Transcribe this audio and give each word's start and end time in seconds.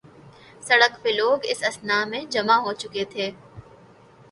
سڑک 0.67 0.93
پہ 1.03 1.09
لوگ 1.19 1.37
اس 1.51 1.59
اثناء 1.69 2.03
میں 2.11 2.21
جمع 2.33 2.57
ہوچکے 2.65 3.03
تھے۔ 3.11 3.27